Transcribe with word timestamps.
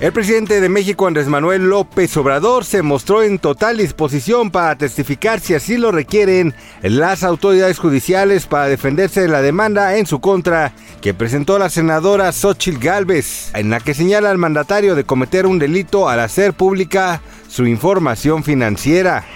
El 0.00 0.14
presidente 0.14 0.62
de 0.62 0.70
México, 0.70 1.06
Andrés 1.06 1.28
Manuel 1.28 1.68
López 1.68 2.16
Obrador, 2.16 2.64
se 2.64 2.80
mostró 2.80 3.22
en 3.22 3.38
total 3.38 3.76
disposición 3.76 4.50
para 4.50 4.74
testificar 4.74 5.40
si 5.40 5.52
así 5.52 5.76
lo 5.76 5.92
requieren 5.92 6.54
las 6.80 7.22
autoridades 7.22 7.78
judiciales 7.78 8.46
para 8.46 8.64
defenderse 8.64 9.20
de 9.20 9.28
la 9.28 9.42
demanda 9.42 9.98
en 9.98 10.06
su 10.06 10.20
contra 10.20 10.72
que 11.02 11.12
presentó 11.12 11.58
la 11.58 11.68
senadora 11.68 12.32
Xochitl 12.32 12.78
Gálvez, 12.78 13.50
en 13.54 13.68
la 13.68 13.78
que 13.78 13.92
señala 13.92 14.30
al 14.30 14.38
mandatario 14.38 14.94
de 14.94 15.04
cometer 15.04 15.44
un 15.44 15.58
delito 15.58 16.08
al 16.08 16.20
hacer 16.20 16.54
pública 16.54 17.20
su 17.48 17.66
información 17.66 18.42
financiera. 18.42 19.26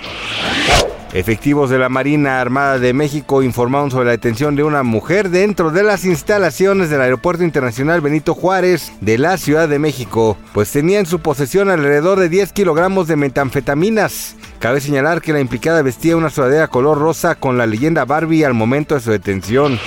Efectivos 1.15 1.70
de 1.70 1.79
la 1.79 1.89
Marina 1.89 2.41
Armada 2.41 2.81
de 2.81 2.93
México 2.93 3.45
informaron 3.45 3.89
sobre 3.93 4.07
la 4.07 4.11
detención 4.11 4.57
de 4.57 4.65
una 4.65 4.83
mujer 4.83 5.31
dentro 5.31 5.70
de 5.70 5.84
las 5.84 6.05
instalaciones 6.05 6.91
del 6.91 7.01
Aeropuerto 7.01 7.45
Internacional 7.45 8.01
Benito 8.01 8.34
Juárez 8.34 8.91
de 9.01 9.17
la 9.17 9.37
Ciudad 9.37 9.69
de 9.69 9.79
México, 9.79 10.37
pues 10.53 10.73
tenía 10.73 10.98
en 10.98 11.07
su 11.07 11.20
posesión 11.20 11.70
alrededor 11.70 12.19
de 12.19 12.29
10 12.29 12.53
kilogramos 12.53 13.07
de 13.07 13.15
metanfetaminas. 13.15 14.35
Cabe 14.59 14.81
señalar 14.81 15.23
que 15.23 15.33
la 15.33 15.39
implicada 15.39 15.83
vestía 15.83 16.17
una 16.17 16.31
sudadera 16.31 16.67
color 16.67 16.98
rosa 16.98 17.37
con 17.37 17.57
la 17.59 17.67
leyenda 17.67 18.05
Barbie 18.05 18.45
al 18.45 18.55
momento 18.55 18.97
de 18.97 19.01
su 19.01 19.12
detención. 19.12 19.79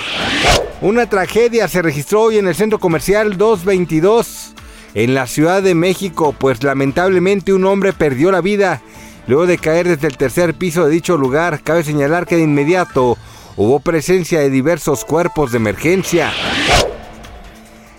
Una 0.80 1.10
tragedia 1.10 1.68
se 1.68 1.82
registró 1.82 2.22
hoy 2.22 2.38
en 2.38 2.48
el 2.48 2.54
centro 2.54 2.78
comercial 2.78 3.36
222 3.36 4.54
en 4.94 5.12
la 5.12 5.26
Ciudad 5.26 5.62
de 5.62 5.74
México, 5.74 6.34
pues 6.38 6.62
lamentablemente 6.62 7.52
un 7.52 7.66
hombre 7.66 7.92
perdió 7.92 8.32
la 8.32 8.40
vida 8.40 8.80
Luego 9.28 9.46
de 9.46 9.58
caer 9.58 9.86
desde 9.86 10.08
el 10.08 10.16
tercer 10.16 10.54
piso 10.54 10.86
de 10.86 10.90
dicho 10.90 11.18
lugar, 11.18 11.60
cabe 11.62 11.84
señalar 11.84 12.26
que 12.26 12.36
de 12.36 12.42
inmediato 12.42 13.18
hubo 13.56 13.78
presencia 13.78 14.40
de 14.40 14.48
diversos 14.48 15.04
cuerpos 15.04 15.52
de 15.52 15.58
emergencia. 15.58 16.32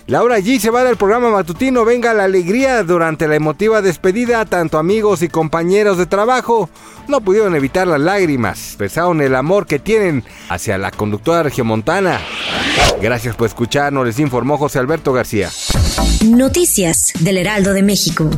Laura 0.08 0.40
G 0.40 0.58
se 0.58 0.70
va 0.70 0.82
del 0.82 0.96
programa 0.96 1.30
matutino 1.30 1.84
Venga 1.84 2.12
la 2.14 2.24
Alegría 2.24 2.82
durante 2.82 3.28
la 3.28 3.36
emotiva 3.36 3.80
despedida. 3.80 4.44
Tanto 4.44 4.76
amigos 4.76 5.22
y 5.22 5.28
compañeros 5.28 5.98
de 5.98 6.06
trabajo 6.06 6.68
no 7.06 7.20
pudieron 7.20 7.54
evitar 7.54 7.86
las 7.86 8.00
lágrimas. 8.00 8.58
Expresaron 8.58 9.20
el 9.20 9.36
amor 9.36 9.68
que 9.68 9.78
tienen 9.78 10.24
hacia 10.48 10.78
la 10.78 10.90
conductora 10.90 11.44
regiomontana. 11.44 12.18
Gracias 13.00 13.36
por 13.36 13.46
escucharnos, 13.46 14.04
les 14.04 14.18
informó 14.18 14.58
José 14.58 14.80
Alberto 14.80 15.12
García. 15.12 15.48
Noticias 16.24 17.12
del 17.20 17.36
Heraldo 17.38 17.72
de 17.72 17.84
México. 17.84 18.28